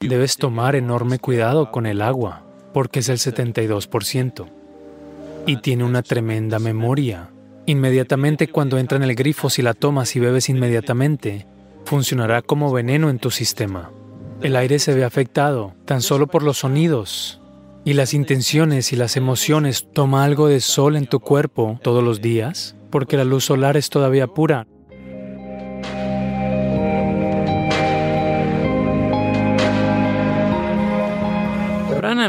[0.00, 4.46] Debes tomar enorme cuidado con el agua, porque es el 72%.
[5.44, 7.30] Y tiene una tremenda memoria.
[7.66, 11.48] Inmediatamente cuando entra en el grifo, si la tomas y bebes inmediatamente,
[11.84, 13.90] funcionará como veneno en tu sistema.
[14.40, 17.40] El aire se ve afectado tan solo por los sonidos.
[17.84, 22.20] Y las intenciones y las emociones, toma algo de sol en tu cuerpo todos los
[22.20, 24.68] días, porque la luz solar es todavía pura.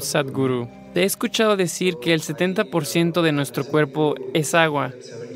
[0.00, 4.92] Sadhguru, te he escuchado decir que el 70% de nuestro cuerpo es agua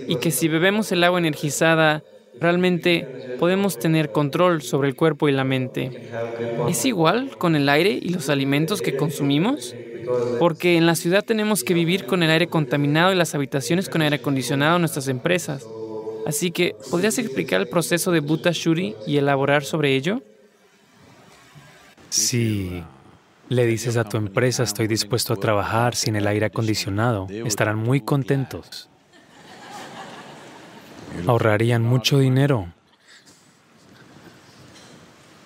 [0.06, 2.02] y que si bebemos el agua energizada,
[2.40, 6.10] realmente podemos tener control sobre el cuerpo y la mente.
[6.68, 9.74] ¿Es igual con el aire y los alimentos que consumimos?
[10.38, 14.02] Porque en la ciudad tenemos que vivir con el aire contaminado y las habitaciones con
[14.02, 15.66] aire acondicionado en nuestras empresas.
[16.26, 20.22] Así que, ¿podrías explicar el proceso de Bhuta Shuri y elaborar sobre ello?
[22.10, 22.82] Si
[23.48, 28.00] le dices a tu empresa estoy dispuesto a trabajar sin el aire acondicionado, estarán muy
[28.00, 28.88] contentos.
[31.26, 32.72] Ahorrarían mucho dinero.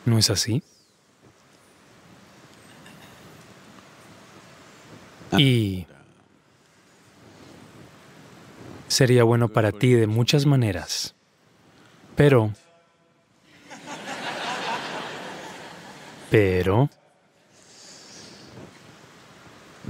[0.05, 0.63] ¿No es así?
[5.39, 5.87] Y
[8.89, 11.15] sería bueno para ti de muchas maneras.
[12.17, 12.53] Pero,
[16.31, 16.91] pero,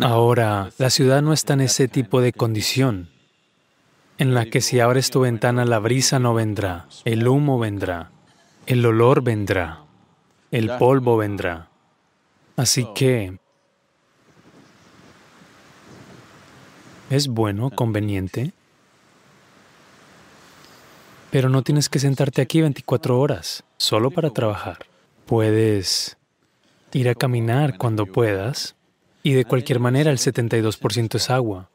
[0.03, 3.09] ahora la ciudad no está en ese tipo de condición
[4.19, 8.11] en la que si abres tu ventana la brisa no vendrá, el humo vendrá,
[8.67, 9.85] el olor vendrá,
[10.51, 11.71] el polvo vendrá.
[12.57, 13.39] Así que
[17.09, 18.53] es bueno, conveniente,
[21.31, 24.81] pero no tienes que sentarte aquí 24 horas solo para trabajar.
[25.25, 26.19] Puedes
[26.93, 28.77] ir a caminar cuando puedas
[29.23, 31.71] y de cualquier manera el 72% es agua.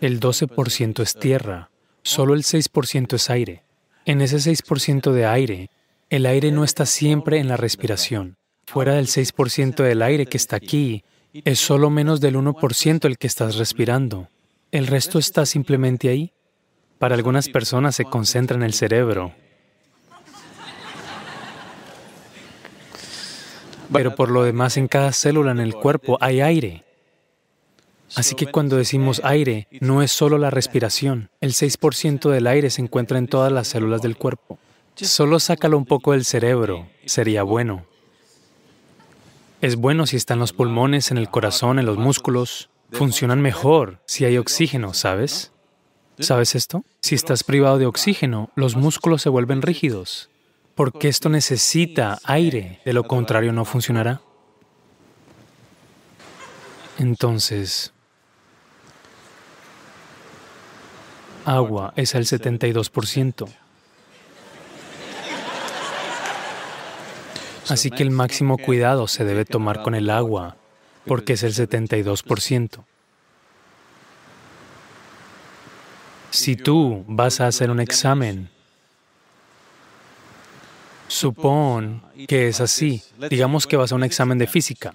[0.00, 1.70] El 12% es tierra,
[2.02, 3.62] solo el 6% es aire.
[4.04, 5.70] En ese 6% de aire,
[6.10, 8.36] el aire no está siempre en la respiración.
[8.66, 13.26] Fuera del 6% del aire que está aquí, es solo menos del 1% el que
[13.26, 14.28] estás respirando.
[14.70, 16.32] El resto está simplemente ahí.
[16.98, 19.34] Para algunas personas se concentra en el cerebro.
[23.92, 26.84] Pero por lo demás, en cada célula en el cuerpo hay aire.
[28.14, 31.30] Así que cuando decimos aire, no es solo la respiración.
[31.40, 34.58] El 6% del aire se encuentra en todas las células del cuerpo.
[34.96, 37.86] Solo sácalo un poco del cerebro, sería bueno.
[39.62, 42.68] Es bueno si están los pulmones, en el corazón, en los músculos.
[42.90, 45.52] Funcionan mejor si hay oxígeno, ¿sabes?
[46.18, 46.84] ¿Sabes esto?
[47.00, 50.28] Si estás privado de oxígeno, los músculos se vuelven rígidos,
[50.74, 54.20] porque esto necesita aire, de lo contrario no funcionará.
[56.98, 57.92] Entonces,
[61.44, 63.48] agua es el 72%.
[67.68, 70.56] Así que el máximo cuidado se debe tomar con el agua,
[71.06, 72.84] porque es el 72%.
[76.30, 78.51] Si tú vas a hacer un examen,
[81.12, 84.94] supón que es así, digamos que vas a un examen de física,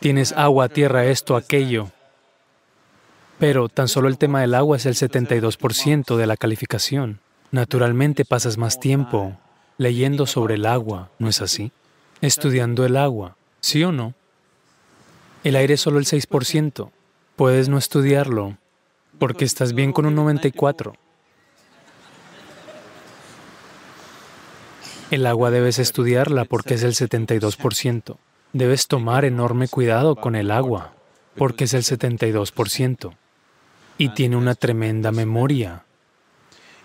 [0.00, 1.90] tienes agua, tierra, esto, aquello,
[3.38, 7.20] pero tan solo el tema del agua es el 72% de la calificación.
[7.50, 9.36] Naturalmente pasas más tiempo
[9.78, 11.72] leyendo sobre el agua, ¿no es así?
[12.20, 14.14] Estudiando el agua, ¿sí o no?
[15.44, 16.90] El aire es solo el 6%.
[17.36, 18.58] Puedes no estudiarlo
[19.18, 20.94] porque estás bien con un 94%.
[25.10, 28.16] El agua debes estudiarla porque es el 72%.
[28.52, 30.92] Debes tomar enorme cuidado con el agua
[31.36, 33.14] porque es el 72%
[33.98, 35.84] y tiene una tremenda memoria.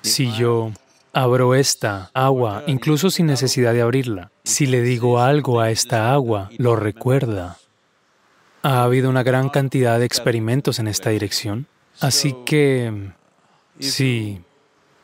[0.02, 0.72] Si yo
[1.14, 6.50] abro esta agua, incluso sin necesidad de abrirla, si le digo algo a esta agua,
[6.58, 7.58] lo recuerda.
[8.62, 11.68] Ha habido una gran cantidad de experimentos en esta dirección.
[12.00, 13.12] Así que,
[13.80, 14.42] si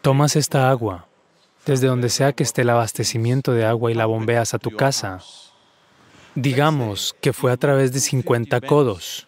[0.02, 1.08] tomas esta agua,
[1.66, 5.20] desde donde sea que esté el abastecimiento de agua y la bombeas a tu casa,
[6.36, 9.28] digamos que fue a través de 50 codos,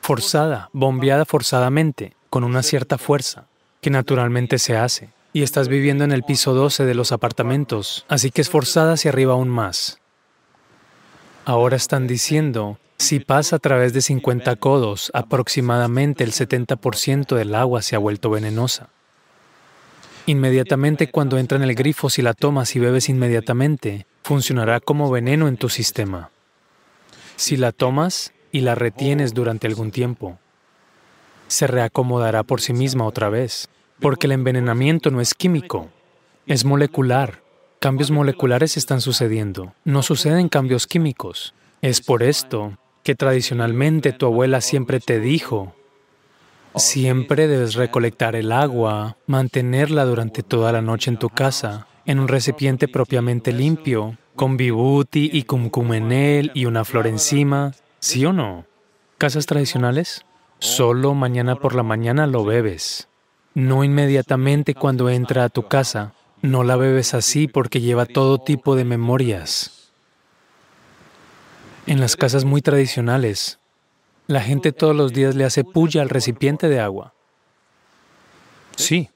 [0.00, 3.46] forzada, bombeada forzadamente, con una cierta fuerza,
[3.80, 5.10] que naturalmente se hace.
[5.32, 9.10] Y estás viviendo en el piso 12 de los apartamentos, así que es forzada hacia
[9.10, 9.98] arriba aún más.
[11.44, 17.82] Ahora están diciendo, si pasa a través de 50 codos, aproximadamente el 70% del agua
[17.82, 18.90] se ha vuelto venenosa.
[20.26, 25.48] Inmediatamente cuando entra en el grifo, si la tomas y bebes inmediatamente, funcionará como veneno
[25.48, 26.30] en tu sistema.
[27.34, 30.38] Si la tomas y la retienes durante algún tiempo,
[31.48, 33.68] se reacomodará por sí misma otra vez,
[34.00, 35.88] porque el envenenamiento no es químico,
[36.46, 37.42] es molecular.
[37.80, 41.52] Cambios moleculares están sucediendo, no suceden cambios químicos.
[41.80, 45.74] Es por esto que tradicionalmente tu abuela siempre te dijo,
[46.76, 52.28] siempre debes recolectar el agua, mantenerla durante toda la noche en tu casa, en un
[52.28, 58.32] recipiente propiamente limpio, con vibuti y cum en él y una flor encima, ¿sí o
[58.32, 58.64] no?
[59.18, 60.24] ¿Casas tradicionales?
[60.58, 63.08] Solo mañana por la mañana lo bebes.
[63.54, 66.14] No inmediatamente cuando entra a tu casa.
[66.40, 69.92] No la bebes así porque lleva todo tipo de memorias.
[71.86, 73.58] En las casas muy tradicionales,
[74.26, 77.14] la gente todos los días le hace puya al recipiente de agua.
[78.76, 79.10] Sí,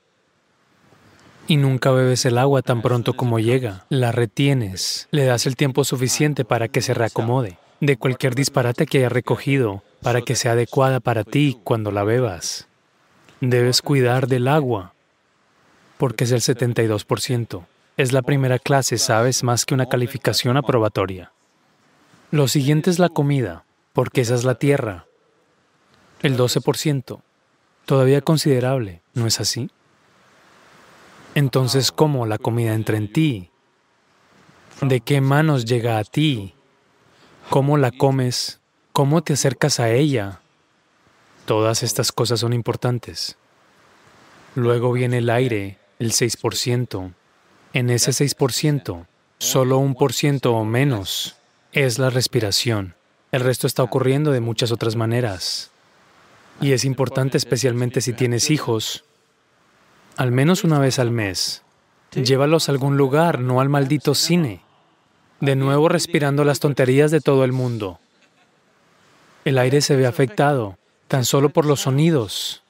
[1.48, 3.84] y nunca bebes el agua tan pronto como llega.
[3.88, 8.98] La retienes, le das el tiempo suficiente para que se reacomode de cualquier disparate que
[8.98, 12.68] haya recogido para que sea adecuada para ti cuando la bebas.
[13.40, 14.94] Debes cuidar del agua
[15.98, 17.64] porque es el 72%.
[17.96, 21.32] Es la primera clase, sabes, más que una calificación aprobatoria.
[22.30, 23.64] Lo siguiente es la comida,
[23.96, 25.06] porque esa es la tierra.
[26.20, 27.22] El 12%.
[27.86, 29.70] Todavía considerable, ¿no es así?
[31.34, 33.48] Entonces, ¿cómo la comida entra en ti?
[34.82, 36.52] ¿De qué manos llega a ti?
[37.48, 38.60] ¿Cómo la comes?
[38.92, 40.40] ¿Cómo te acercas a ella?
[41.46, 43.38] Todas estas cosas son importantes.
[44.54, 47.14] Luego viene el aire, el 6%.
[47.72, 49.06] En ese 6%,
[49.38, 51.38] solo un por ciento o menos
[51.72, 52.94] es la respiración.
[53.36, 55.70] El resto está ocurriendo de muchas otras maneras.
[56.58, 59.04] Y es importante especialmente si tienes hijos,
[60.16, 61.60] al menos una vez al mes.
[62.12, 64.62] Llévalos a algún lugar, no al maldito cine.
[65.40, 68.00] De nuevo respirando las tonterías de todo el mundo.
[69.44, 72.62] El aire se ve afectado tan solo por los sonidos.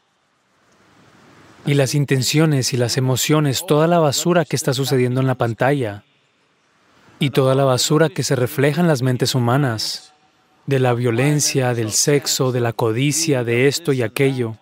[1.65, 6.03] Y las intenciones y las emociones, toda la basura que está sucediendo en la pantalla
[7.21, 10.13] y toda la basura que se refleja en las mentes humanas,
[10.67, 14.57] de la violencia, del sexo, de la codicia, de esto y aquello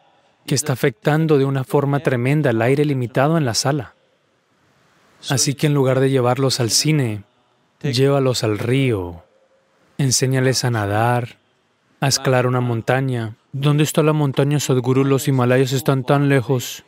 [0.47, 3.95] que está afectando de una forma tremenda el aire limitado en la sala.
[5.31, 7.25] Así que en lugar de llevarlos al cine,
[7.81, 9.23] llévalos al río,
[9.97, 11.39] enséñales a nadar,
[12.01, 13.37] a escalar una montaña.
[13.53, 15.05] ¿Dónde está la montaña Sadhguru?
[15.05, 16.85] Los Himalayas están tan lejos.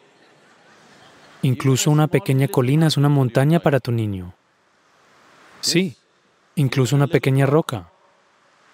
[1.40, 4.34] Incluso una pequeña colina es una montaña para tu niño.
[5.60, 5.96] Sí,
[6.56, 7.88] incluso una pequeña roca.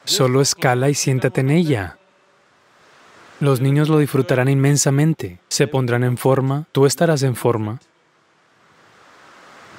[0.04, 1.98] Solo escala y siéntate en ella.
[3.40, 7.80] Los niños lo disfrutarán inmensamente, se pondrán en forma, tú estarás en forma.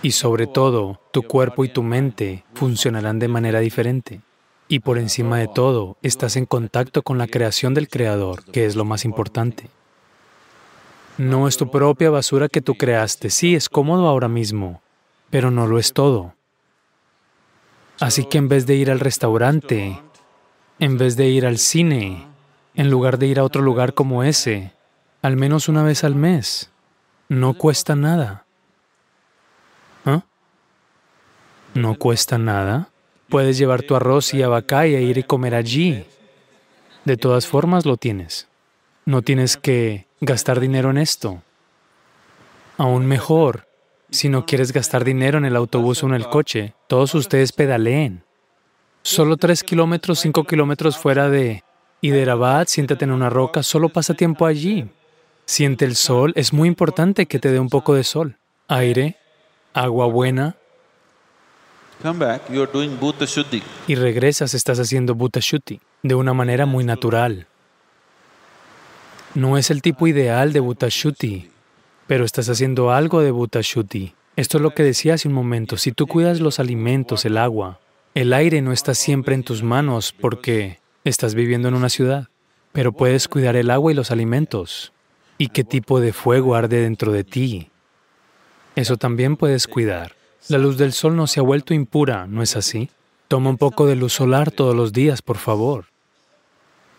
[0.02, 4.22] Y sobre todo, tu cuerpo y tu mente funcionarán de manera diferente.
[4.68, 8.76] Y por encima de todo, estás en contacto con la creación del Creador, que es
[8.76, 9.70] lo más importante.
[11.18, 13.30] No es tu propia basura que tú creaste.
[13.30, 14.82] Sí, es cómodo ahora mismo,
[15.30, 16.34] pero no lo es todo.
[18.00, 20.02] Así que en vez de ir al restaurante,
[20.84, 22.28] en vez de ir al cine,
[22.76, 24.74] en lugar de ir a otro lugar como ese,
[25.22, 26.72] al menos una vez al mes.
[27.30, 28.46] No cuesta nada.
[30.06, 30.24] ¿Ah?
[31.74, 32.90] ¿No cuesta nada?
[33.30, 36.04] Puedes llevar tu arroz y abacá y ir y comer allí.
[37.06, 38.50] De todas formas lo tienes.
[39.06, 41.44] No tienes que gastar dinero en esto.
[42.78, 43.70] Aún mejor,
[44.10, 48.26] si no quieres gastar dinero en el autobús o en el coche, todos ustedes pedaleen.
[49.04, 51.64] Solo tres kilómetros, cinco kilómetros fuera de
[52.00, 54.90] y de Rabat, siéntate en una roca, solo pasa tiempo allí.
[55.46, 58.38] Siente el sol, es muy importante que te dé un poco de sol.
[58.70, 59.18] Aire,
[59.74, 60.56] agua buena.
[63.88, 67.48] Y regresas, estás haciendo Bhuta Shuddhi de una manera muy natural.
[69.36, 71.50] No es el tipo ideal de Bhuta Shuddhi,
[72.08, 74.14] pero estás haciendo algo de Bhuta Shuddhi.
[74.38, 75.76] Esto es lo que decía hace un momento.
[75.78, 77.80] Si tú cuidas los alimentos, el agua,
[78.16, 82.30] el aire no está siempre en tus manos porque Estás viviendo en una ciudad,
[82.72, 84.94] pero puedes cuidar el agua y los alimentos.
[85.38, 87.70] ¿Y qué tipo de fuego arde dentro de ti?
[88.78, 90.16] Eso también puedes cuidar.
[90.48, 92.90] La luz del sol no se ha vuelto impura, ¿no es así?
[93.28, 95.88] Toma un poco de luz solar todos los días, por favor.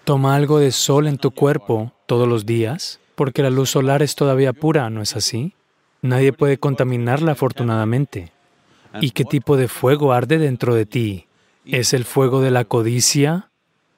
[0.04, 4.16] Toma algo de sol en tu cuerpo todos los días, porque la luz solar es
[4.16, 5.54] todavía pura, ¿no es así?
[6.02, 8.33] Nadie puede contaminarla afortunadamente.
[9.00, 11.26] ¿Y qué tipo de fuego arde dentro de ti?
[11.64, 13.50] ¿Es el fuego de la codicia?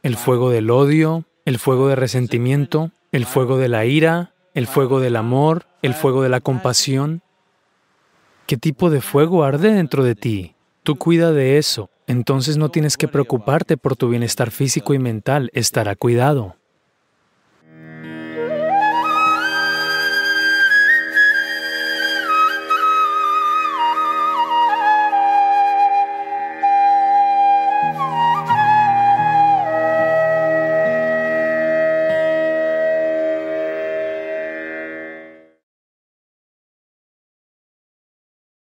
[0.06, 5.00] el fuego del odio, el fuego de resentimiento, el fuego de la ira, el fuego
[5.00, 7.22] del amor, el fuego de la compasión.
[8.46, 10.54] ¿Qué tipo de fuego arde dentro de ti?
[10.84, 11.90] Tú cuida de eso.
[12.06, 16.54] Entonces no tienes que preocuparte por tu bienestar físico y mental, estará cuidado.